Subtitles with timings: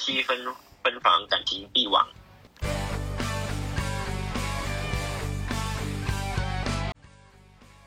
[0.00, 0.34] 妻分
[0.82, 2.02] 分房，感情必亡。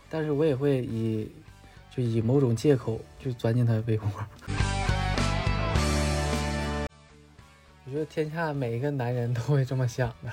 [0.08, 1.28] 但是我也会以
[1.90, 4.06] 就以某种借口就钻进他的被窝。
[7.86, 10.32] 我觉得天下每一个男人都会这么想的。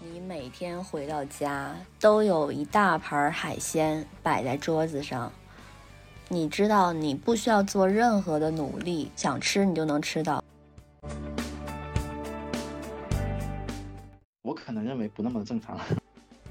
[0.00, 5.30] 你每天回到家都有一大盘海鲜摆在桌子上，
[6.28, 10.42] 你知道你不需要做任何的努力，想吃你就能吃到。
[14.42, 15.78] 我可能认为不那么正常。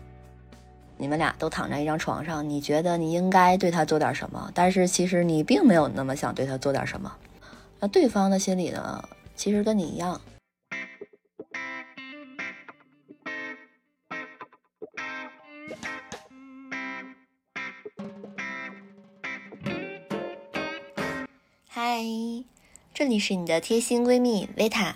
[0.98, 7.12] 你们俩都躺在一张床上，你觉得你应该对他做点什么，但是其实你并没有那么想对他做点什么。
[7.82, 9.04] 那对方的心里呢，
[9.36, 10.20] 其实跟你一样。
[22.98, 24.96] 这里是你的贴心闺蜜维塔。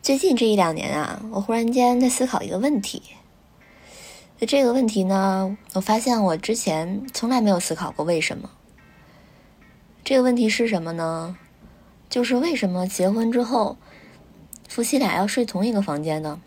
[0.00, 3.02] 最近这一两年啊，我忽然间在思考一个问题。
[4.38, 8.50] 这个问题呢，我发现我之前从来没有思考过为什么。
[10.02, 11.36] 这个问题是什么呢？
[12.08, 13.76] 就是为什么结婚之后，
[14.70, 16.40] 夫妻俩要睡同一个房间呢？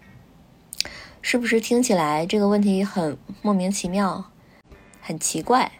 [1.21, 4.31] 是不是听起来这个问题很莫名其妙，
[4.99, 5.71] 很奇怪？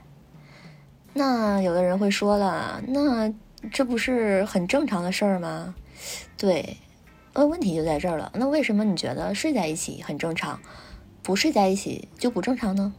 [1.14, 3.34] 那有的人会说了，那
[3.72, 5.76] 这不是很正常的事儿吗？
[6.38, 6.78] 对，
[7.34, 8.32] 呃，问题就在这儿了。
[8.36, 10.60] 那为什么你觉得睡在一起很正常？
[11.22, 12.94] 不睡在一起就不正常呢？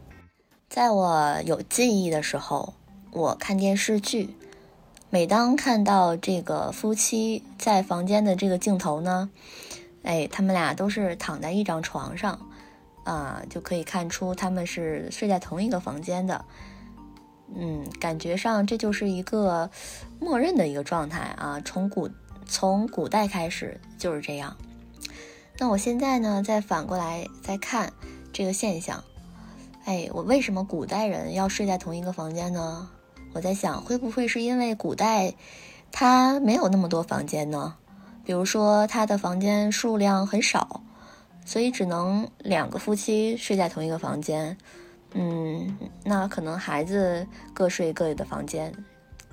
[0.69, 2.75] 在我有记忆的时候，
[3.11, 4.35] 我看电视剧，
[5.09, 9.29] 每当看到这个夫妻在房间的这个镜头呢，
[10.03, 12.39] 哎，他们俩都是躺在一张床上，
[13.03, 16.45] 啊，就可以看出他们是睡在同一个房间的。
[17.55, 19.69] 嗯，感觉上这就是一个
[20.19, 22.09] 默认的一个状态啊，从古
[22.45, 24.55] 从古代开始就是这样。
[25.57, 27.91] 那我现在呢，再反过来再看。
[28.33, 29.03] 这个现象，
[29.83, 32.87] 哎，我为什么古代人要睡在同一个房间呢？
[33.33, 35.33] 我在想，会不会是因为古代
[35.91, 37.75] 他没有那么多房间呢？
[38.23, 40.81] 比如说他的房间数量很少，
[41.45, 44.57] 所以只能两个夫妻睡在同一个房间。
[45.13, 48.73] 嗯，那可能孩子各睡各的房间，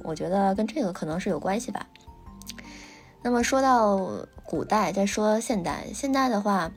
[0.02, 1.86] 我觉得跟这个可能是有关系吧。
[3.22, 3.98] 那么说到
[4.44, 6.70] 古代，再说现代，现代的话。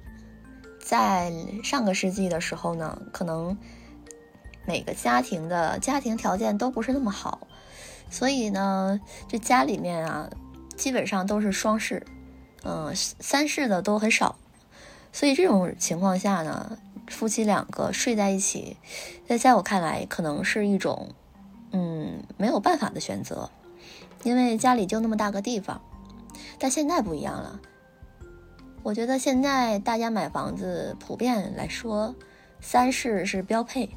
[0.84, 1.32] 在
[1.64, 3.56] 上个世纪的时候呢，可能
[4.66, 7.48] 每个家庭的家庭条件都不是那么好，
[8.10, 10.28] 所以呢，这家里面啊，
[10.76, 12.04] 基本上都是双室，
[12.64, 14.36] 嗯，三室的都很少。
[15.14, 16.78] 所以这种情况下呢，
[17.12, 18.78] 夫妻两个睡在一起，
[19.28, 21.10] 在在我看来，可能是一种
[21.72, 23.52] 嗯没有办法的选择，
[24.24, 25.82] 因为家里就那么大个地方。
[26.58, 27.60] 但现在不一样了。
[28.84, 32.16] 我觉得现在大家买房子普遍来说，
[32.60, 33.90] 三室是标配。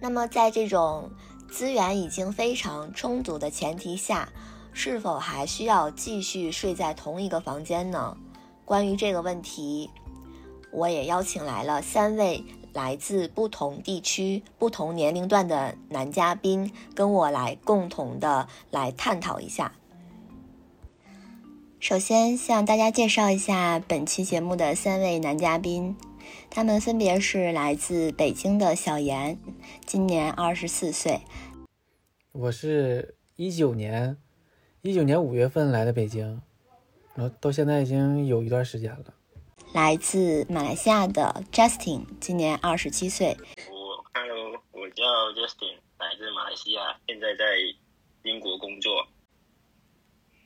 [0.00, 1.10] 那么在这种
[1.50, 4.30] 资源已经非常充足的前提下，
[4.72, 8.16] 是否还需要继续睡在同一个房间呢？
[8.64, 9.90] 关于这个问题，
[10.72, 19.72] 我也邀请来了三位来自不同地区、不同年龄段的男嘉宾，跟我来共同的来探讨一下。
[21.78, 25.94] 首先向大家介绍一下本期节目的三位男嘉宾，
[26.48, 29.36] 他们分别是来自北京的小严，
[29.84, 31.20] 今年二十四岁。
[32.32, 34.16] 我是一九年，
[34.80, 36.40] 一九年五月份来的北京，
[37.14, 39.14] 然后到现在已经有一段时间了。
[39.72, 43.34] 来自马来西亚的 Justin，今年二十七岁。
[43.70, 45.02] 我 Hello，我叫
[45.32, 47.44] Justin，来自马来西亚，现在在
[48.24, 49.06] 英国工作。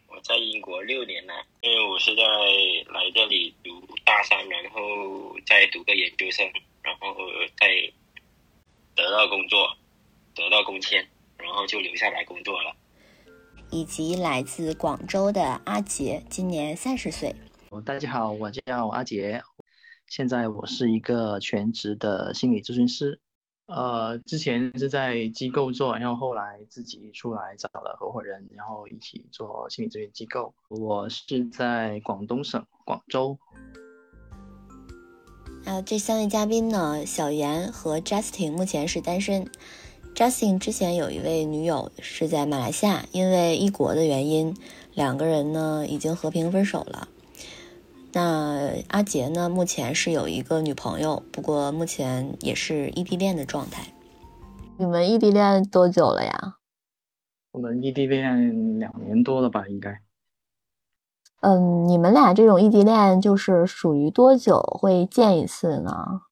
[0.07, 6.49] 我在英国六年了，因为我是在来这里读大三，然后再读个研究生，
[6.83, 7.17] 然后
[7.59, 7.67] 再
[8.95, 9.77] 得到工作，
[10.37, 11.05] 得到工签，
[11.37, 12.73] 然后就留下来工作了。
[13.73, 17.35] 以及来自广州的阿杰，今年三十岁。
[17.85, 19.43] 大家好，我叫阿杰，
[20.07, 23.21] 现在我是一个全职的心理咨询师。
[23.67, 30.55] 呃，之前是在机构做，然后后来自己出来找了合伙人，然后一起做心理咨询机构。
[30.69, 33.37] 我是在广东省广州。
[35.65, 39.51] 啊，这三位嘉宾呢，小严和 Justin 目前是单身。
[40.15, 44.57] Justin 之前有一位女友是在马来西亚，因为异国的原因，
[44.95, 47.09] 两个人呢已经和平分手了。
[48.17, 49.47] 那阿杰呢？
[49.47, 53.93] 目前是有一个女朋友，不过目前也是异地恋的状态。
[54.79, 56.57] 你们异地恋多久了呀？
[57.51, 60.01] 我们异地恋两年多了吧，应该。
[61.43, 66.23] 嗯，你们俩这种异地恋就是属于多久会见一次呢？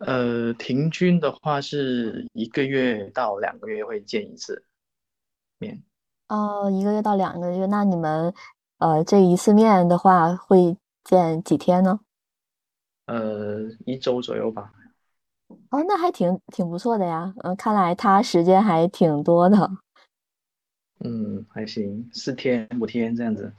[0.00, 4.64] 呃，平均的话是一个月到两个月会见一次
[5.58, 5.84] 面。
[6.26, 8.34] 哦，一个月到两个月，那你们
[8.84, 12.00] 呃这一次面的话会见几天呢？
[13.06, 14.74] 呃，一周左右吧。
[15.70, 17.32] 哦，那还挺挺不错的呀。
[17.42, 19.70] 嗯，看来他时间还挺多的。
[21.00, 23.50] 嗯，还行，四天五天这样子。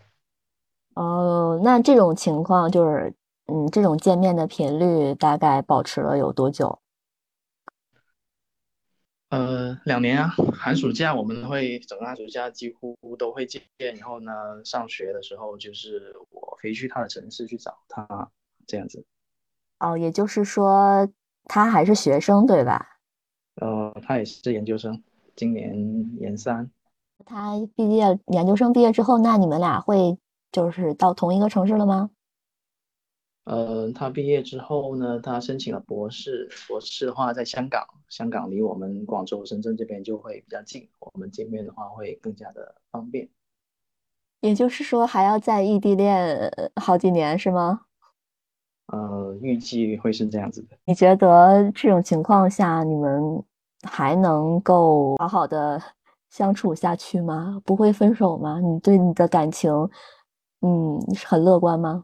[0.93, 3.11] 哦，那这种情况就是，
[3.47, 6.77] 嗯，这种见面的频率大概保持了有多久？
[9.35, 10.29] 呃，两年啊。
[10.53, 14.31] 寒暑假我们会整个寒暑假几乎都会见，然后呢，
[14.63, 18.31] 上学的时候就是我飞去他的城市去找他，
[18.65, 19.05] 这样子。
[19.79, 21.09] 哦，也就是说
[21.43, 22.99] 他还是学生对吧？
[23.55, 25.03] 呃，他也是研究生，
[25.35, 26.71] 今年研三。
[27.25, 30.17] 他毕业研究生毕业之后，那你们俩会
[30.51, 32.09] 就是到同一个城市了吗？
[33.45, 43.29] 呃，他毕业之后呢，他申请了博士，博士的话在香港，香港离我们广州、深圳这边就会比较近，我们见面的话会更加的方便。
[44.41, 47.81] 也就是说，还要在异地恋好几年是吗？
[48.87, 50.77] 呃，预计会是这样子的。
[50.85, 53.43] 你觉得这种情况下，你们
[53.83, 55.81] 还能够好好的？
[56.27, 57.61] 相处下去吗？
[57.63, 58.59] 不会分手吗？
[58.59, 59.71] 你对你的感情，
[60.59, 62.03] 嗯，很乐观吗？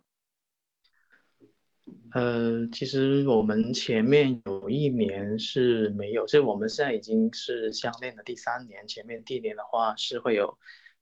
[2.13, 8.87] 呃，其实我们前面有一年是没有，所以我们现在已经是相恋的第三年。
[8.87, 10.57] 前面第一年的话是会有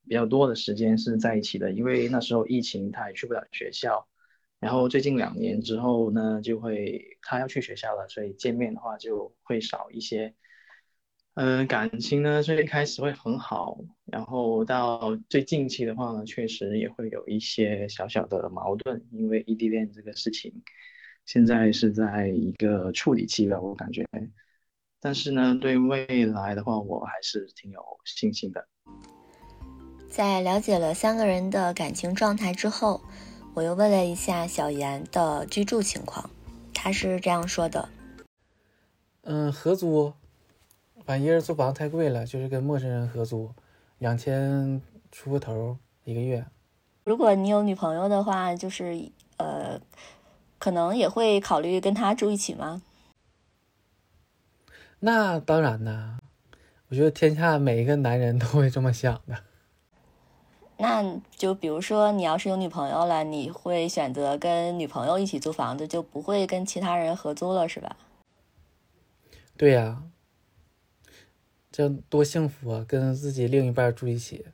[0.07, 4.07] 比较多的时间是在一起的，因为那时候疫情他也去不了学校。
[4.59, 10.35] 然后最近两年之后呢，就会他要去学校了，所以见面的话就会少一些。
[11.35, 20.51] 嗯，感情呢，最开始会很好，然后到最近期的话呢，确实也会有一些小小的矛盾，因为异地恋这个事情，
[21.31, 24.03] 现在是在一个处理期了，我感觉。
[24.99, 28.67] 但是呢，对未来的话，我还是挺有信心的。
[30.09, 32.99] 在了解了三个人的感情状态之后，
[33.53, 36.27] 我又问了一下小严的居住情况，
[36.73, 37.87] 他是这样说的：
[39.21, 40.11] 嗯，合租。
[41.05, 43.51] 反正一人租房太贵了，就是跟陌生人合租，
[43.99, 44.81] 两千
[45.11, 46.43] 出个头一个月。
[47.03, 49.79] 如果你有女朋友的话，就是呃，
[50.59, 52.83] 可能也会考虑跟他住一起吗？
[54.99, 56.19] 那当然呢，
[56.89, 59.43] 我觉得天下每一个男人都会这么想的。
[60.77, 67.97] 那就比如说，你要是有女朋友了，你会选择跟女朋友一起租房子，就不会跟其他人合租了，是吧？
[69.57, 70.03] 对呀。
[71.71, 72.83] 这多幸福啊！
[72.85, 74.47] 跟自己另一半住一起。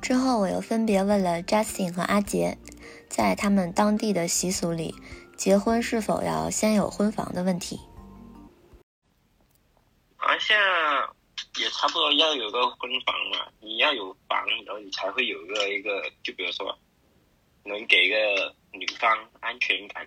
[0.00, 2.56] 之后，我又分别问了 Justin 和阿杰，
[3.10, 4.94] 在他们当地的习俗里，
[5.36, 7.78] 结婚是否要先有婚房的问题。
[10.16, 10.56] 好像
[11.58, 16.78] 也差不多要有个婚房嘛，你要有房，然后你才会有个一个，就比如说，
[17.64, 20.06] 能给个女方安全感，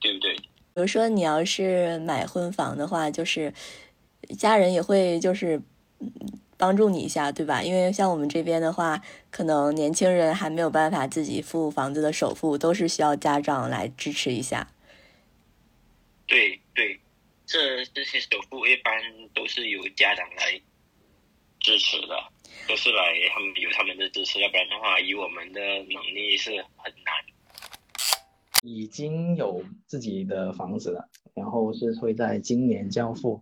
[0.00, 0.34] 对不对？
[0.34, 3.52] 比如说，你要是买婚房的话，就是。
[4.40, 5.62] 家人也会就是
[6.56, 7.62] 帮助你一下，对吧？
[7.62, 14.68] 因为像我们这边的话，可能年轻人还没有办法自己付房子的首付，都是需要家长来支持一下。
[16.26, 16.98] 对对，
[17.46, 18.92] 这这些首付一般
[19.34, 20.60] 都是由家长来
[21.60, 22.16] 支持的，
[22.66, 27.14] 都是来他们有他们的支持，要不然的话，以我们的能力是很难。
[28.62, 33.40] 已经有自己的房子了，然后是会在今年交付。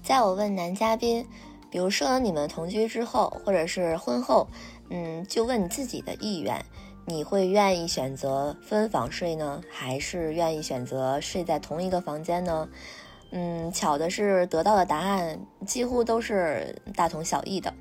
[0.00, 1.26] 在我问男嘉宾，
[1.70, 4.48] 比如说你们同居之后，或者是婚后，
[4.90, 6.64] 嗯，就问你自己的意愿，
[7.06, 12.68] 你会愿意选择分房睡呢，还是愿意选择睡在同一个房间呢？
[13.30, 17.72] 嗯，巧的是，得到的答案几乎都是大同小异的。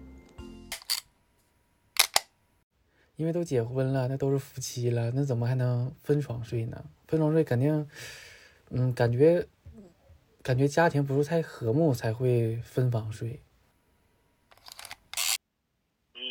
[3.16, 6.84] 因为都结婚了，那都是夫妻了，那怎么还能分床睡呢？
[7.08, 7.90] 分床睡肯定，
[8.70, 9.48] 嗯，感觉。
[10.42, 13.44] 感觉家庭不是太和睦才会分房睡。
[16.16, 16.22] 嗯，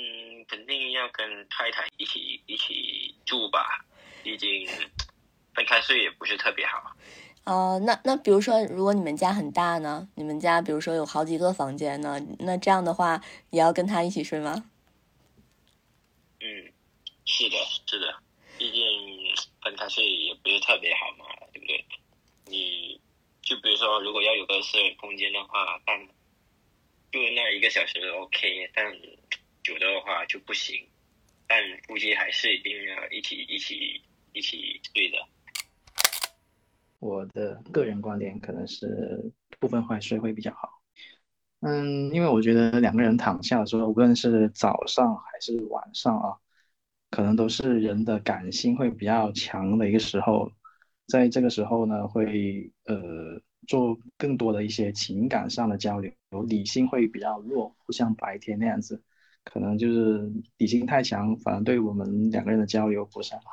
[0.48, 3.84] 肯定要跟太太一起一起住吧，
[4.22, 4.66] 毕竟
[5.54, 6.96] 分开睡也不是特别好。
[7.44, 10.08] 哦，那那比如说，如果你们家很大呢？
[10.14, 12.18] 你们家比如说有好几个房间呢？
[12.38, 14.64] 那这样的话，也要跟他一起睡吗？
[16.40, 16.72] 嗯，
[17.26, 17.56] 是的，
[17.86, 18.16] 是的，
[18.58, 18.82] 毕竟
[19.62, 21.84] 分开睡也不是特别好嘛，对不对？
[22.46, 23.00] 你。
[23.40, 25.98] 就比如说，如果要有个私人空间的话，但
[27.10, 28.84] 就那一个小时 OK，但
[29.62, 30.86] 久的话就不行。
[31.48, 34.02] 但估计还是一定要一起一起
[34.32, 35.16] 一起睡的。
[37.00, 40.68] 我的个人观点可能是部分会睡会比较好。
[41.60, 46.36] 嗯，因为我觉得两个人躺下的时候，无论是早上还是晚上啊，
[47.10, 50.52] 可能都是人的感性会比较强的一个时候，
[51.06, 56.12] 在这个时候呢，会呃做更多的一些情感上的交流，
[56.48, 59.02] 理性会比较弱，不像白天那样子，
[59.44, 63.50] 可能就是理性太强，反而对我们两个人的交流不是很好。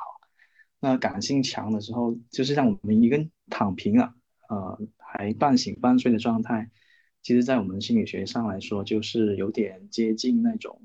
[0.78, 4.14] 那感性强的时候，就是像我们一个躺平了，
[4.48, 6.70] 呃，还半醒半睡的状态。
[7.22, 10.80] 其实，在我们心理学上来说，就是有点接近那种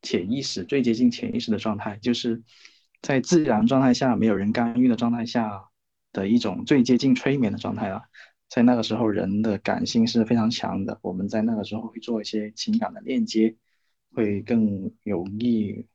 [0.00, 2.44] 潜意识，最接近潜意识的状态，就是
[3.02, 5.64] 在自然状态下，没有人干预的状态下
[6.12, 8.02] 的一种最接近催眠的状态了。
[8.48, 11.00] 在那个时候，人的感性是非常强的。
[11.02, 13.56] 我们在那个时候会做一些情感的链接，
[14.16, 15.86] 会更有利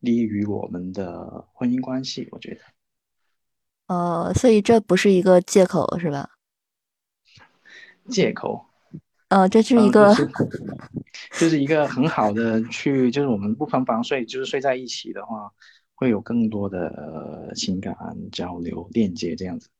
[0.00, 2.28] 利于我们的婚姻关系。
[2.30, 2.60] 我觉得，
[3.86, 6.28] 呃，所以这不是一个借口，是吧？
[8.10, 8.66] 借口。
[9.28, 10.14] 呃，这是一个，
[11.40, 15.50] 就是一个很好的去，就是我们不分房睡，就是睡在一起的话，
[15.94, 17.96] 会有更多的情感
[18.30, 19.70] 交流链接这样子。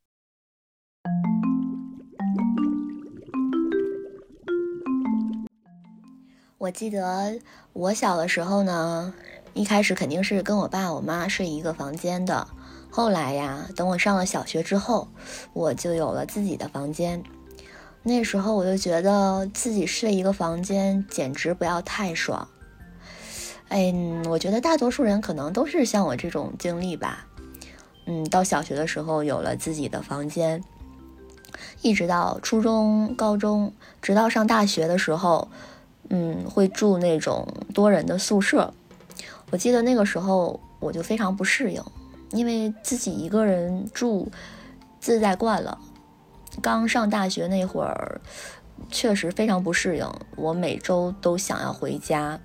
[6.62, 7.40] 我记得
[7.72, 9.12] 我小的时候呢，
[9.52, 12.46] 一开始肯定是跟我爸我妈睡一个房间的，
[12.88, 15.08] 后来呀，等我上了小学之后，
[15.54, 17.20] 我就有了自己的房间。
[18.04, 22.46] 那时候我就觉得自己睡一个房间简直不要太爽。
[23.66, 23.92] 哎，
[24.28, 27.26] 我觉得大多数人可能都是像我这种经历吧。
[28.06, 30.62] 嗯，到小学的时候有了自己的房间，
[31.80, 35.48] 一直到初中、高中，直到上大学的时候，
[36.10, 38.72] 嗯，会住那种多人的宿舍。
[39.50, 41.82] 我记得那个时候我就非常不适应，
[42.30, 44.30] 因为自己一个人住
[45.00, 45.78] 自在惯了。
[46.60, 48.20] 刚上大学那会儿，
[48.90, 50.06] 确实非常不适应。
[50.36, 52.38] 我每周都想要回家，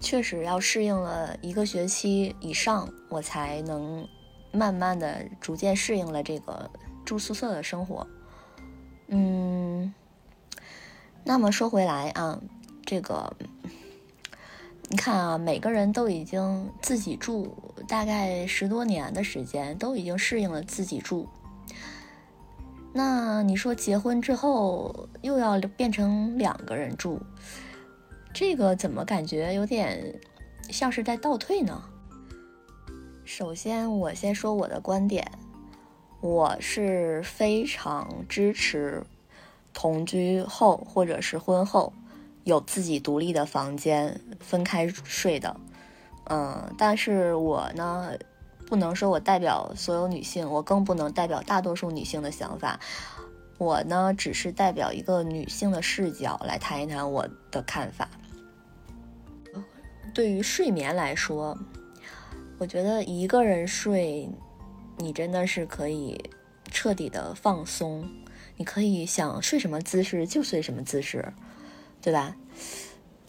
[0.00, 4.06] 确实要适应了一个学期以上，我才能
[4.50, 6.68] 慢慢的、逐渐适应了这个
[7.04, 8.06] 住宿舍的生活。
[9.08, 9.92] 嗯，
[11.24, 12.38] 那么说回来啊，
[12.84, 13.34] 这个
[14.90, 17.56] 你看啊，每个人都已经自己住
[17.88, 21.26] 大概十多年的时间，都已经适应了自己住。
[22.92, 27.18] 那你说结婚之后又要变成两个人住，
[28.32, 30.20] 这个怎么感觉有点
[30.68, 31.82] 像是在倒退呢？
[33.24, 35.26] 首先，我先说我的观点，
[36.20, 39.02] 我是非常支持
[39.74, 41.92] 同居后或者是婚后
[42.44, 45.54] 有自己独立的房间分开睡的。
[46.30, 48.12] 嗯，但是我呢。
[48.66, 52.80] 不能说我代表所有女性，我更不能代表大多数女性的想法。
[53.58, 58.08] 我呢，只是代表一个女性的视角来谈一谈我的看法。
[60.14, 61.56] 对于睡眠来说，
[62.56, 64.28] 我觉得一个人睡，
[64.96, 66.18] 你真的是可以
[66.70, 68.08] 彻底的放松，
[68.56, 71.32] 你可以想睡什么姿势就睡什么姿势，
[72.00, 72.36] 对吧？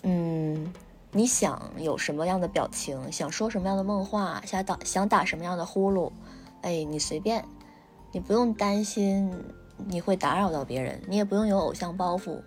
[0.04, 0.74] 嗯。
[1.12, 6.12] 你想有什么样的表情，想说什么样的梦话，想打想打什么样的呼噜，
[6.62, 7.46] 哎，你随便，
[8.12, 9.32] 你不用担心
[9.88, 12.42] 你会打扰到别人，你也不用有偶像包袱，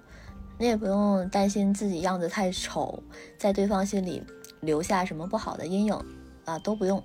[0.59, 3.03] 你也不用担心自己样子太丑，
[3.39, 4.23] 在对方心里
[4.61, 5.99] 留下什么不好的阴影
[6.45, 7.03] 啊，都不用。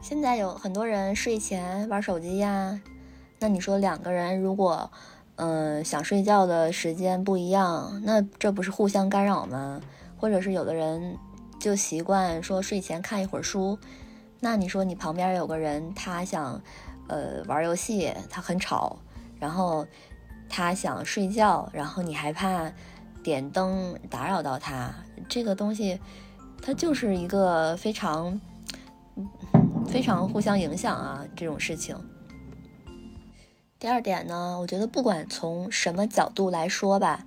[0.00, 2.80] 现在有很多人睡前玩手机呀，
[3.40, 4.90] 那你说两个人如果
[5.36, 9.80] 嗯想睡觉的时间不一样，那这不是互相干扰吗？
[10.18, 11.16] 或者是有的人
[11.58, 13.78] 就习惯说睡前看一会儿书，
[14.40, 16.60] 那你说你旁边有个人，他想
[17.08, 18.98] 呃玩游戏，他很吵，
[19.38, 19.86] 然后
[20.48, 22.70] 他想睡觉，然后你还怕
[23.22, 24.94] 点灯打扰到他，
[25.26, 25.98] 这个东西
[26.60, 28.38] 它就是一个非常
[29.86, 31.96] 非常互相影响啊这种事情。
[33.80, 37.24] 第二点呢，我觉得不管从什么角度来说吧。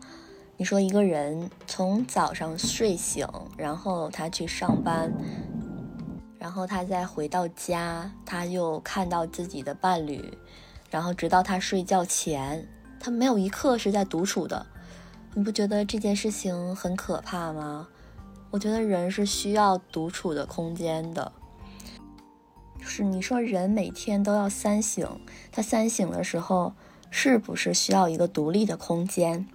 [0.55, 5.11] 你说一个人从早上睡醒，然后他去上班，
[6.37, 10.37] 然后他再回到家，他又看到自己的伴侣，
[10.91, 12.67] 然后直到他睡觉前，
[12.99, 14.63] 他没有一刻是在独处的。
[15.33, 17.87] 你不觉得这件事情很可怕吗？
[18.51, 21.31] 我觉得人是需要独处的空间的。
[22.83, 25.07] 就是你说人每天都要三醒，
[25.53, 26.73] 他三醒的时候
[27.09, 29.47] 是不是需要一个独立的空间？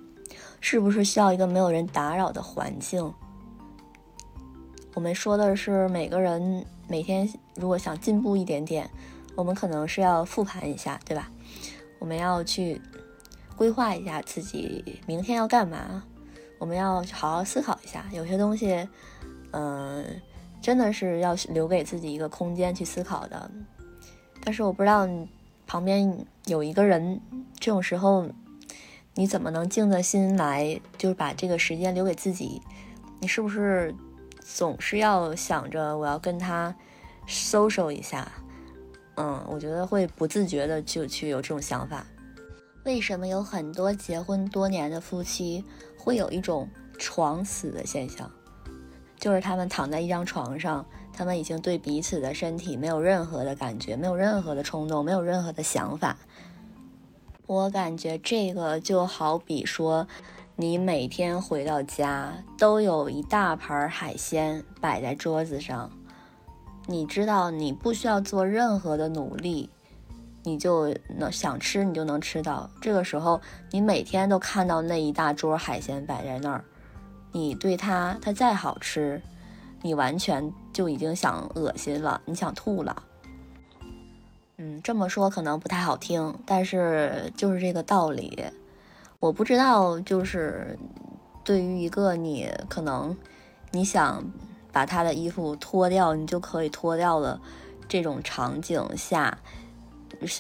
[0.63, 3.13] 是不是需要一个没有人打扰的环境？
[4.95, 8.89] 我们说的是每个人每天如果想进步一点点，
[9.37, 11.31] 我们可能是要复盘一下，对吧？
[11.99, 12.81] 我们要去
[13.57, 16.03] 规划一下自己明天要干嘛，
[16.59, 18.07] 我们要好好思考一下。
[18.11, 18.89] 有些东西，
[19.53, 20.03] 嗯，
[20.61, 23.51] 真的是要留给自己一个空间去思考的。
[24.43, 25.09] 但是我不知道
[25.67, 27.21] 旁边有一个人，
[27.59, 28.29] 这种时候
[29.15, 32.63] 你怎么能静下心来，就是把这个时间留给自己？
[33.21, 33.95] 你是不是？
[34.51, 36.75] 总是要想着我要跟他
[37.29, 38.33] social 一下，
[39.17, 42.07] 嗯，我觉得会不自觉的就去有这种想法。
[42.87, 45.63] 为什么有很多结婚多年的夫妻
[45.99, 46.67] 会有一种
[46.99, 48.31] 床死的现象？
[49.19, 56.17] 就是他们躺在一张床上，他们已经对彼此的身体没有任何的感觉，没有任何的冲动，没有任何的想法。
[57.47, 60.07] 我感觉这个就好比说。
[60.61, 65.89] 你每天回到家都有一大盘海鲜摆在桌子上，
[66.87, 69.71] 你知道你不需要做任何的努力，
[70.43, 72.69] 你就能想吃你就能吃到。
[72.81, 76.65] 这个时候你每天都看到那一大桌海鲜摆在那儿，
[77.33, 79.21] 你对它它再好吃，
[79.83, 83.05] 你完全就已经想恶心了，你想吐了。
[84.57, 88.45] 嗯，这么说可能不太好听，但是就是这个道理。
[89.21, 90.79] 我不知道，就是
[91.45, 93.17] 对于一个你可能
[93.71, 94.25] 你想
[94.73, 97.41] 把他的衣服脱掉，你就可以脱掉了
[97.89, 99.39] 这种场景下，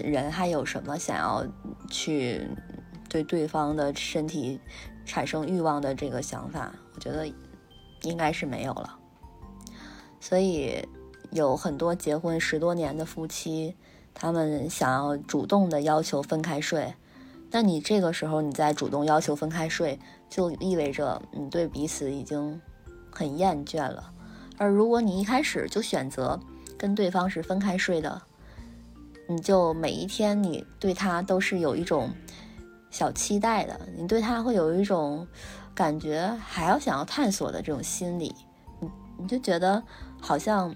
[0.05, 1.47] 人还有什么想要
[1.89, 2.47] 去
[3.09, 4.61] 对对方的身体
[5.09, 6.71] 产生欲望的这个想法？
[6.95, 7.27] 我觉得
[8.03, 8.97] 应该是没有了。
[10.21, 10.87] 所以
[11.31, 13.75] 有很多结婚十多年的夫妻，
[14.13, 16.95] 他们想要主动的要求分开睡。
[17.51, 22.61] 那你这个时候你再主动要求分开睡，就意味着你对彼此已经
[23.11, 24.13] 很厌倦了。
[24.59, 26.39] 而如果你一开始就选择
[26.77, 28.21] 跟对方是分开睡的，
[29.27, 32.11] 你就每一天你对他都是有一种
[32.91, 35.27] 小期待的，你对他会有一种
[35.75, 38.35] 感觉还要想要探索的这种心理，
[38.81, 39.83] 你你就觉得
[40.21, 40.75] 好像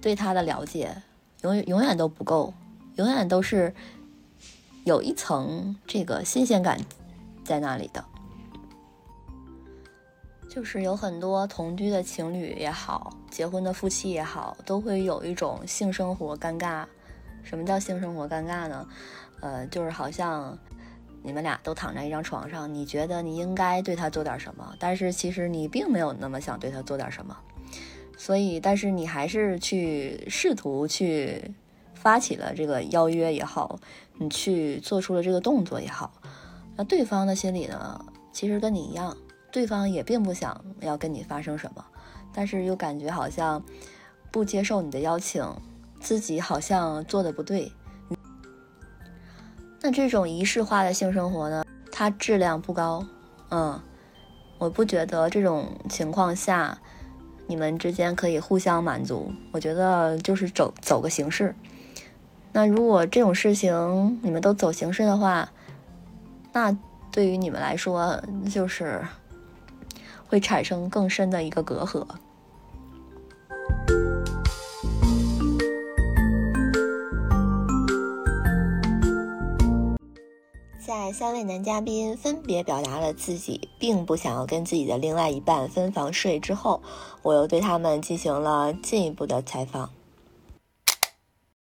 [0.00, 1.02] 对他的了解
[1.42, 2.52] 永远永远都不够，
[2.96, 3.74] 永远都是。
[4.84, 6.80] 有一层这个新鲜感
[7.44, 8.02] 在那里的，
[10.48, 16.86] 就是有很多同居的情侣也好，结婚的夫妻也好，都会有一种性生活尴尬。
[17.42, 18.88] 什么叫性生活尴尬呢？
[19.40, 20.58] 呃，就是好像
[21.22, 27.36] 你们俩都躺在一张床上，你觉得你应该对他做点什么，但是其实你并没有那么想对他做点什么，
[28.16, 31.52] 所以，但是你还是去试图去
[31.94, 33.78] 发起了这个邀约也好。
[34.22, 36.12] 你去做出了这个动作也好，
[36.76, 39.16] 那对方的心里呢，其实跟你一样，
[39.50, 41.82] 对方也并不想要跟你发生什么，
[42.30, 43.64] 但是又感觉好像
[44.30, 45.42] 不接受你的邀请，
[46.00, 47.72] 自己好像做的不对。
[49.92, 53.04] 这种仪式化的性生活呢，它质量不高，
[53.50, 53.80] 嗯，
[54.58, 56.78] 我不觉得这种情况下
[57.46, 61.54] 你们之间可以互相满足，我觉得就是走走个形式。
[62.52, 65.48] 那如果这种事情你们都走形式的话，
[66.52, 66.76] 那
[67.12, 69.00] 对于你们来说就是
[70.26, 72.06] 会产生更深的一个隔阂。
[80.90, 86.82] 在三位男嘉宾分别表达了自己并不想要跟自己的另外一半分房睡之后，
[87.22, 89.92] 我又对他们进行了进一步的采访。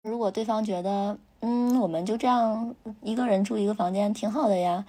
[0.04, 4.86] 如果对方觉得，嗯，我们就这样一个人住一个房间挺好的呀，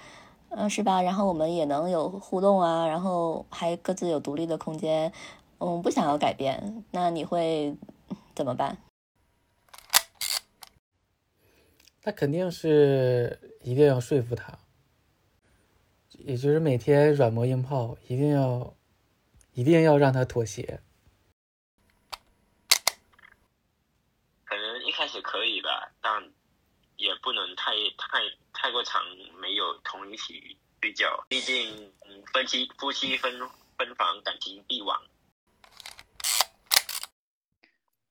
[0.51, 1.01] 嗯，是吧？
[1.01, 5.11] 然后我们也能有互动啊，然后还各自有独立的空间，
[5.57, 7.75] 嗯，不想要改变，那你会
[8.35, 8.77] 怎么办？
[12.05, 14.59] 那肯定是一定要说服他，
[16.11, 18.75] 也就是每天软磨硬泡，一定要，
[19.53, 20.81] 一定要让他妥协。
[24.44, 26.23] 可能一开始可以吧，但
[26.97, 28.18] 也不能太太
[28.53, 29.03] 太过长，
[29.40, 31.27] 没有同一起睡觉。
[31.29, 31.92] 毕竟，
[32.33, 33.38] 分妻夫妻分
[33.77, 35.01] 分房，感情必亡。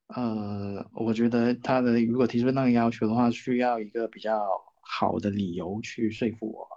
[0.08, 4.67] 呃，我觉得他的如果提出那个要求的话，需要一个比较
[4.98, 6.68] 好的理由去说服我。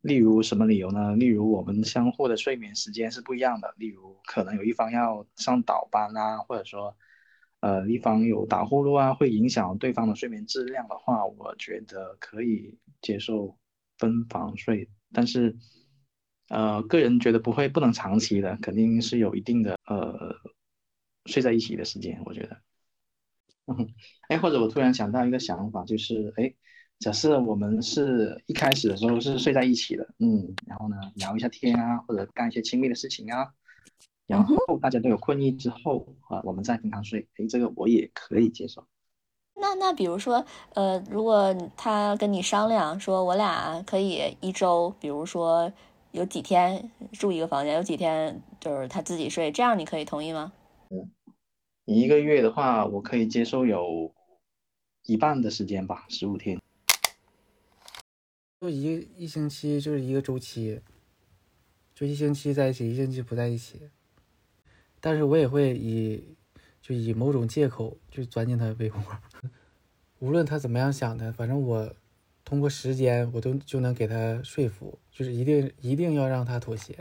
[0.00, 1.14] 例如什么理由呢？
[1.16, 6.96] 例如我们相互的睡眠时间是不一样的，例如可能有一方要上倒班啊，或者说。
[7.64, 13.56] 呃，一方有打呼噜啊，会影响对方的睡眠质量的话，我觉得可以接受
[13.98, 14.90] 分房睡。
[15.12, 15.56] 但是，
[16.48, 20.34] 呃，个人觉得不会不能长期的，肯定是有一定的呃
[21.26, 22.60] 睡在一起的时间，我觉得。
[23.66, 23.94] 嗯，
[24.26, 26.52] 哎，或者我突然想到一个想法，就是哎，
[27.02, 33.52] 假设我们是一开始的时候是睡在一起的，嗯，然后呢聊一下天啊，或者干一些亲密的事情啊，
[34.28, 38.86] 然后大家都有困意之后啊，我们再分开睡，哎，这个我也可以接受。
[39.56, 45.72] 那那比如说，呃，如果他跟你商量说，我俩可以一周，比如说
[46.12, 50.52] 有几天住一个房间，有几天就是他自己睡，这样你可以同意吗？
[50.90, 51.10] 嗯。
[51.84, 54.14] 一个月的话，我可以接受有
[55.02, 56.61] 一半的时间吧，十五天。
[58.62, 60.80] 就一一星期就是一个周期，
[61.96, 63.90] 就一星期在一起，一星期不在一起。
[65.00, 66.36] 但是我也会以
[66.80, 69.04] 就以某种借口就钻进他的被窝，
[70.20, 71.92] 无论他怎么样想的，反正我
[72.44, 76.96] 通过时间我都就能给他说服，就是一定一定要让他妥协。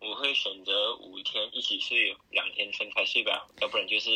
[0.00, 4.10] 我会选择五天一起睡，两天分开睡吧，要不然就是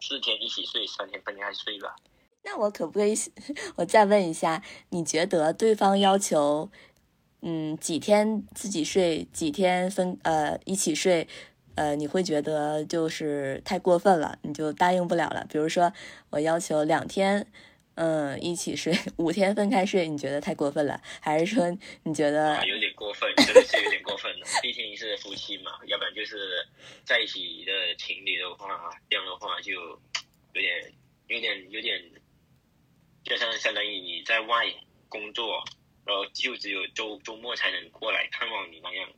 [0.00, 1.94] 四天一起睡，三天分开睡吧。
[2.46, 3.14] 那我可不可以，
[3.74, 6.70] 我再问一下，你觉得对方要求，
[7.42, 11.26] 嗯，几天自己睡，几天分呃一起睡，
[11.74, 15.44] 呃，你会觉得就是太过分了，你就答应不了了？
[15.50, 15.92] 比如说
[16.30, 17.46] 我要求两天。
[17.98, 21.00] 嗯，一起睡 五天分开睡，你觉得太过分了？
[21.18, 21.64] 还是说
[22.02, 23.26] 你觉得有点过分？
[23.36, 24.46] 真的是有点过分了。
[24.60, 26.36] 毕竟是夫妻嘛，要不然就是
[27.06, 30.92] 在一起的情侣的话，这样的话就有点、
[31.28, 31.98] 有点、有点，
[33.26, 34.64] 就像相当于你在外
[35.08, 35.64] 工作，
[36.04, 39.08] 然后就只有周周末才能过来看望你那样。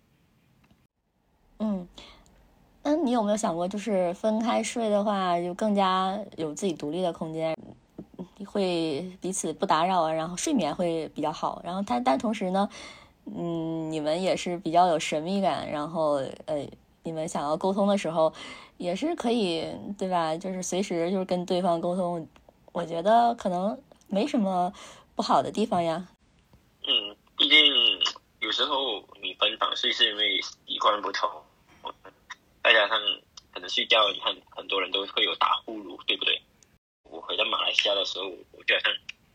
[1.59, 1.87] 嗯，
[2.83, 7.55] 那你有没有想过，就是分开睡的话，就更加有自己独立的空间？
[8.47, 11.61] 会彼此不打扰啊，然后睡眠会比较好。
[11.62, 12.66] 然后他，但同时呢，
[13.27, 15.71] 嗯，你们也是比较有神秘感。
[15.71, 16.12] 然后，
[16.47, 16.66] 呃，
[17.03, 18.33] 你们想要沟通的时候，
[18.79, 19.66] 也是可以，
[19.99, 20.35] 对吧？
[20.35, 22.27] 就是随时就是跟对方沟通。
[22.71, 23.77] 我觉得可能
[24.09, 24.73] 没什么
[25.14, 26.09] 不好的地方呀。
[26.87, 27.59] 嗯，毕竟
[28.40, 31.31] 有时候你分房睡是因为习惯不同，
[32.62, 32.99] 再加上
[33.53, 36.40] 可能睡觉，你看很多人都会有打呼噜，对不对？
[37.05, 38.92] 我回到马来西亚的时候，我就好像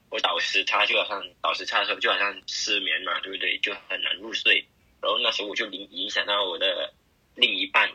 [0.09, 3.57] 我倒时差，就好像倒时差的时候就好像失眠嘛，对不对？
[3.59, 4.65] 就很难入睡。
[5.01, 6.93] 然后那时候我就影影响到我的
[7.35, 7.91] 另一半，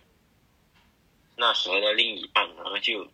[1.37, 3.09] 那时候的另一半，然后就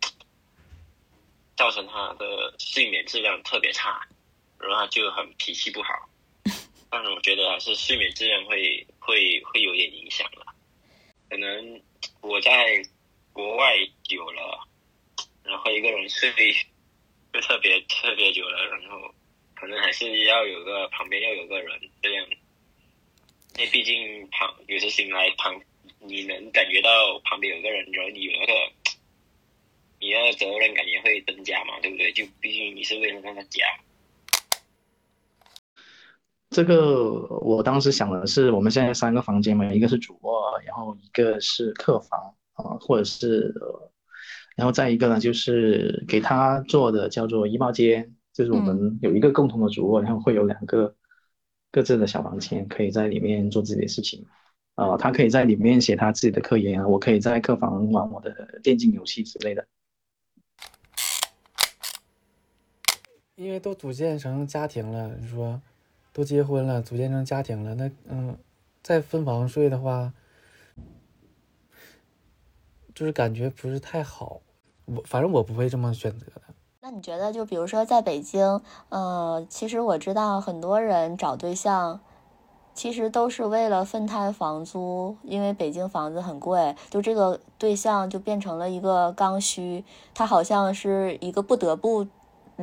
[1.55, 4.01] 造成他的睡眠质量特别差，
[4.59, 5.89] 然后他就很脾气不好。
[6.89, 10.45] 但是我觉得还是睡眠质量会会会有点影响了。
[11.29, 11.81] 可能
[12.21, 12.81] 我在
[13.33, 14.67] 国外久了。
[15.47, 16.31] 然后一个人睡
[17.31, 19.13] 就特别特别久了，然后
[19.53, 22.25] 可能还是要有个旁边要有个人这样，
[23.55, 25.61] 因为毕竟旁有时醒来旁
[25.99, 28.71] 你能感觉到旁边有个人，然后你有那个
[29.99, 32.11] 你的责任感觉会增加嘛，对不对？
[32.11, 33.63] 就毕竟你是为了那个家。
[36.49, 43.53] 这个我当时想的是，我们现在三个房间嘛，一个是主卧，然后一个是客房啊，或者是。
[44.55, 50.95] 然后再一个呢，就是给他做的叫做衣帽间，就是我们有一个共同的主卧，然后会有两个
[51.73, 54.25] 各自的小房间，可以在里面做自己的事情。
[54.75, 59.67] 啊，他可以在里面写他自己的科研啊，我可以在客房玩我的电竞游戏之类的。
[63.35, 65.61] 因为都组建成家庭了，你说
[66.13, 68.37] 都结婚了，组建成家庭了，那嗯，
[68.81, 70.13] 再分房睡的话，
[72.93, 74.39] 就是感觉不是太好。
[74.85, 76.41] 我反正我不会这么选择的。
[76.79, 81.99] 那你觉得，就比如说在北京，呃，其实我知道很多人找对象，
[82.73, 92.07] 其实都是为了分摊房租，因为北京房子很贵，就这个对象就变成了一个刚需，他好像是一个不得不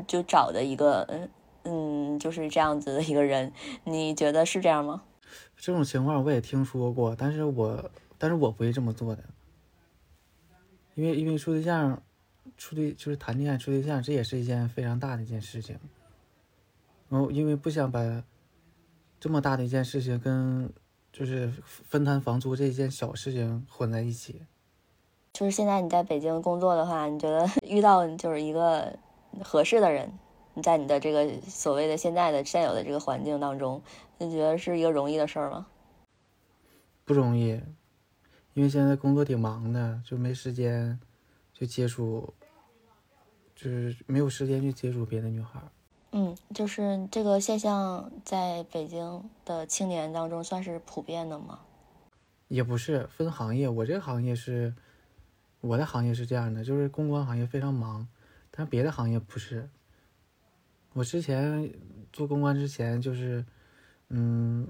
[0.07, 1.31] 就找的一个，嗯
[1.65, 3.53] 嗯，就是这样子的一个人。
[3.85, 5.03] 你觉得是这样吗？
[5.57, 9.23] 这种情况我也听说过，但是我但是我不会这么做的，
[10.95, 12.03] 因为因为处对象。
[12.57, 15.79] 处对就是谈恋爱处对象，这也是一件非常大的一件事情。
[17.09, 18.01] 然后因为不想把
[19.21, 20.71] 这么大的一件事情跟
[21.13, 24.43] 就是分摊房租这一件小事情混在一起。
[25.33, 28.99] 就是现在你在北京工作的话，你觉得 遇到就是一个
[29.42, 30.12] 合适的人，
[30.55, 33.81] 你在你的这个所谓的现在的现有的这个环境当中，
[34.18, 35.66] 你觉得是一个容易的事儿吗？
[37.05, 37.61] 不容易，
[38.55, 41.01] 因为现在工作挺忙的，就没时间。
[41.55, 42.33] 去接触，
[43.55, 45.61] 就是没有时间去接触别的女孩。
[46.11, 51.61] 嗯，就是这个现象在北京的青年当中算是普遍的吗？
[52.49, 54.75] 也不是分行业，我这个行业是，
[55.61, 58.09] 我的行业是这样的，就是公关行业非常忙，
[58.53, 59.69] 但别的行业不是。
[60.93, 61.73] 我之前
[62.12, 63.45] 做公关之前，就是，
[64.11, 64.69] 嗯，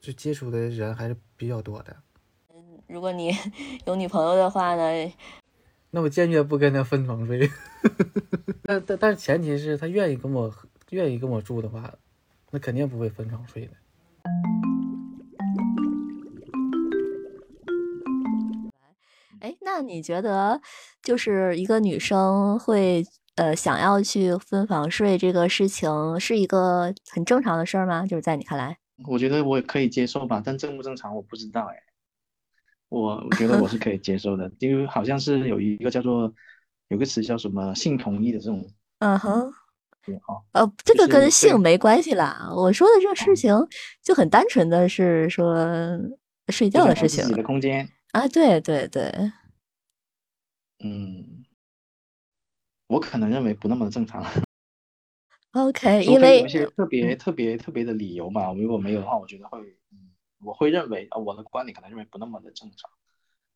[0.00, 1.96] 就接触的人还是比较多的。
[2.86, 3.32] 如果你
[3.84, 5.12] 有女朋友的话呢，
[5.90, 7.50] 那我坚决不跟她分床睡。
[8.62, 10.54] 但但但是前提是他愿意跟我
[10.90, 11.92] 愿意跟我住的话，
[12.50, 13.72] 那肯定不会分床睡的。
[19.74, 20.60] 那你觉得
[21.02, 23.02] 就是一个女生会
[23.36, 28.06] 呃想要去分房睡这个事情是一个很正常的事儿吗？
[28.06, 28.76] 就是在你看来？
[29.08, 31.76] 我觉得我也可以接受吧，但正不正常我不知道哎。
[32.90, 36.30] 我我觉得我是可以接受的， 因为好像是有一个叫做
[36.88, 38.62] 有个词叫什么性同意的这种，
[38.98, 39.50] 嗯哼，
[40.04, 42.50] 对哈，呃，这个跟性没关系啦。
[42.54, 43.54] 我说的这个事情
[44.02, 45.56] 就很单纯的是说
[46.48, 49.10] 睡觉的事情自己的空间，啊，对对对，
[50.82, 51.44] 嗯，
[52.88, 54.22] 我可能认为不那么正常，
[55.52, 59.60] OK，因为有一些特别特别特别的理由吧，如果没有的话，我觉得会，
[59.92, 60.10] 嗯，
[60.44, 62.90] 我会认为啊，我的观点可能认为不那么的正常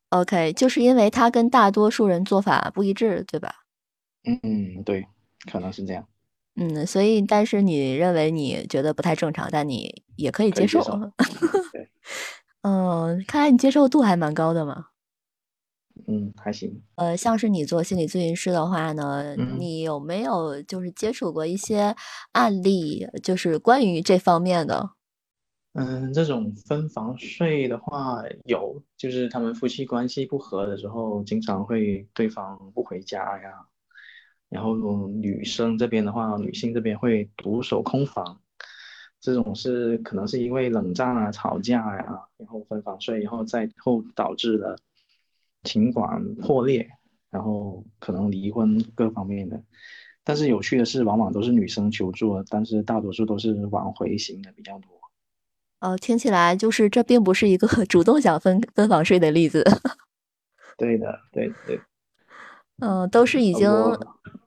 [0.09, 3.65] ，OK，就是因为他跟大多数人做法不一致，对吧？
[4.23, 5.05] 嗯嗯，对，
[5.51, 6.07] 可能是这样，
[6.55, 10.79] 嗯，所以但是你认为你觉得不太正常，但你也可以接受。
[10.81, 11.89] 可以接受对，
[12.63, 14.87] 嗯，看来你接受度还蛮高的嘛。
[16.07, 16.81] 嗯，还行。
[16.95, 21.95] 呃，像是你做心理咨询师的话呢，嗯你有没有就是接触过一些
[22.31, 24.91] 案例，就是关于这方面的？
[25.73, 33.67] 嗯，这种分房睡的话，有，就是他们夫妻关系不和的时候，经常会对方不回家呀，
[34.49, 34.75] 然后
[35.07, 38.41] 女生这边的话，女性这边会独守空房，
[39.21, 44.75] 这种是可能是因为冷战啊、吵架呀，然后分房睡，然后再后导致了
[45.67, 46.89] 情感破裂，
[47.29, 49.61] 然后可能离婚各方面的。
[50.23, 54.89] 但是有趣的是，往往都是女生求助，但是大多数都是挽回型的比较多。
[55.79, 59.63] 呃，听起来就是这并不是一个 主动想分分房睡的例子，
[60.77, 61.79] 对的，对对，
[62.79, 63.69] 嗯、都是已经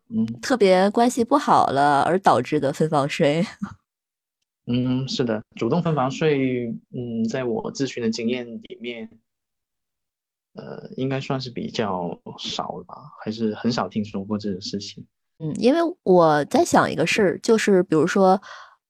[0.09, 3.45] 嗯特别关系不好了而导致的分房睡。
[4.67, 9.09] 嗯，是的，主动分房睡，嗯，在我咨询的经验里面，
[10.55, 15.07] 呃，应该算是比较少了吧，还是很少听说过这种事情。
[15.39, 18.41] 嗯，因为我在想一个事儿，就是比如说，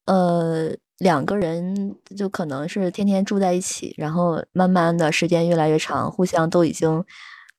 [0.07, 7.05] 呃，两个人就可能是天天住在一起，然后慢慢的时间越来越长，互相都已经，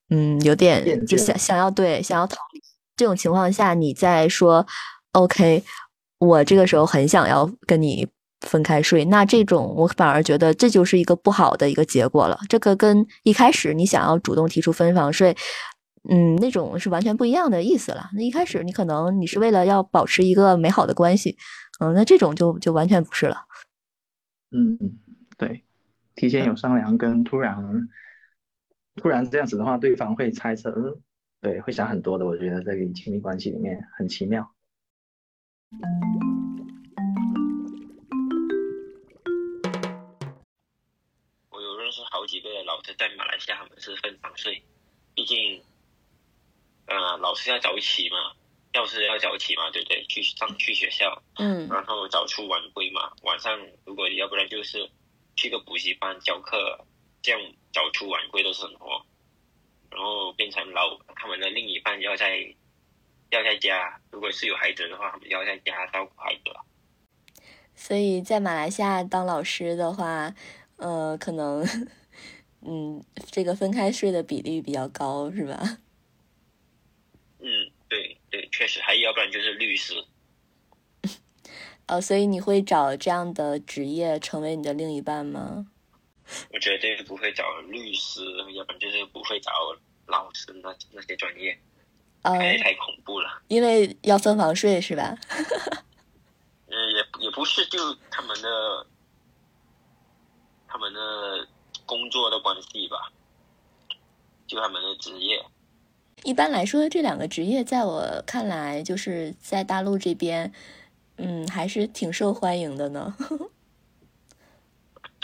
[0.09, 2.61] 嗯，有点就想想要对想要逃离。
[2.97, 4.65] 这种情况下，你再说
[5.13, 5.63] ，OK，
[6.19, 8.07] 我这个时候很想要跟你
[8.41, 12.37] 分开睡，那这种我反而觉得这就是一个不好的一个结果了。
[12.49, 15.35] 这个跟一开始你想要主动提出分房睡，
[16.09, 18.09] 嗯，那种是完全不一样的意思了。
[18.13, 21.37] 那一开始你可能你是为了要保持一个美好的关系，
[21.79, 23.37] 嗯，那这种就就完全不是了。
[24.51, 24.77] 嗯，
[25.37, 25.63] 对，
[26.15, 27.87] 提前有商量跟突然
[28.95, 31.01] 突然这样子的话，对方会猜测，嗯，
[31.41, 32.25] 对，会想很多的。
[32.25, 34.51] 我觉得这个亲密关系里面很奇妙。
[42.31, 44.63] 几个老师在马来西亚，他们是分房睡，
[45.13, 45.61] 毕竟，
[46.85, 48.31] 呃，老师要早起嘛，
[48.71, 50.05] 教师要早起嘛，对不对？
[50.05, 53.11] 去上去学校，嗯然后早出晚归嘛。
[53.23, 54.89] 晚上如果要不然就是
[55.35, 56.85] 去个补习班教课，
[57.21, 57.41] 这样
[57.73, 59.05] 早出晚归的生活，
[59.89, 62.55] 然后变成老他们的另一半要在
[63.31, 66.65] 要在家，如果是有孩子的话，他们要在家照顾孩子了。
[67.75, 70.33] 所以在马来西亚当老师的话，
[70.77, 71.65] 呃，可能，
[72.63, 75.77] 嗯，这个分开睡的比例比较高，是吧？
[77.39, 77.49] 嗯，
[77.89, 79.93] 对对，确实，还要不然就是律师。
[81.87, 85.67] 呃， 所以你会找这样的职业成为你的另一半吗？
[86.53, 88.21] 我绝对不会找律师，
[88.53, 89.51] 要不然就是不会找
[90.05, 91.59] 老师那那些专业，
[92.21, 93.41] 呃，太太恐怖了。
[93.47, 95.17] 因为要分房睡是吧？
[96.67, 98.00] 嗯， 也也不是，就他
[101.91, 103.11] 工作的关系吧，
[104.47, 105.43] 就他们的职业。
[106.23, 110.53] 一般来说，这两个职业在我看来，就是在大陆这边，
[111.17, 113.13] 嗯，还是挺受欢迎的呢。
[113.19, 113.27] 是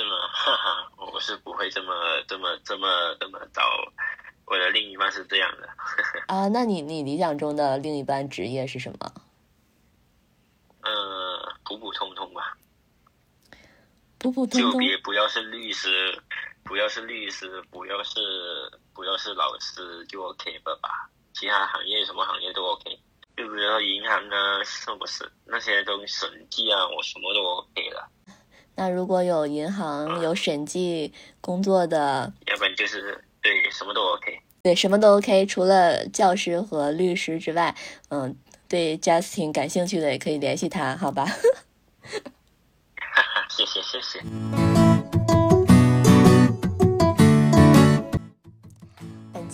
[0.04, 0.28] 吗？
[0.34, 1.94] 哈哈，我是不会这么、
[2.28, 3.62] 这么、这么、这么找
[4.46, 5.70] 我的另一半是这样的。
[6.28, 9.14] 啊，那你你理想中的另一半职业是什么？
[10.82, 12.58] 嗯、呃，普普通通吧。
[14.20, 16.20] 普普通通，就别不要是律师，
[16.68, 18.20] 不要是律师，不要是
[18.94, 21.10] 不要是老师就 OK 了吧？
[21.34, 22.92] 其他行业什么行业都 OK，
[23.36, 28.10] 就比如说银行啊，什么是那些东西审计啊，我什么都 OK 了。
[28.76, 34.40] 那如果有银行有审计工作的，要不然就是对什么都 OK。
[34.64, 37.74] 对，什么都 OK，除了教师和律师之外，
[38.10, 38.36] 嗯，
[38.68, 41.26] 对 Justin 感兴趣的也可以联系他，好吧？
[42.04, 44.97] 哈哈，谢谢谢谢。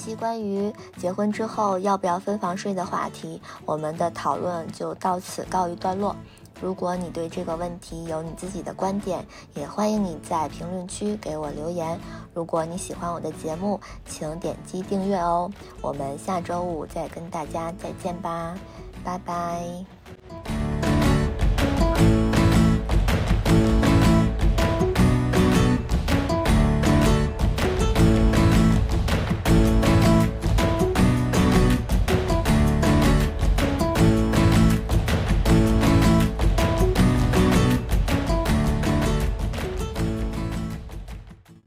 [0.03, 6.13] 期关于结婚之后要不要分房睡的话题我们的讨论就到此告一段落。
[6.61, 11.99] 如果你对这个问题有你自己的观点也欢迎你在评论区给我留言
[12.33, 15.49] 如果你喜欢我的节目请点击订阅哦。
[15.81, 18.57] 我们下周五再跟大家再见吧
[19.03, 19.63] 拜拜。